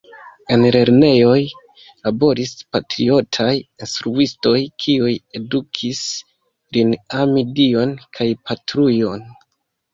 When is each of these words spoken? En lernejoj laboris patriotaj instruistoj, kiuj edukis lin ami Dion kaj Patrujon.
En 0.53 0.63
lernejoj 0.75 1.41
laboris 2.07 2.53
patriotaj 2.77 3.51
instruistoj, 3.59 4.55
kiuj 4.85 5.13
edukis 5.43 6.03
lin 6.75 6.99
ami 7.23 7.47
Dion 7.63 7.97
kaj 8.19 8.31
Patrujon. 8.49 9.27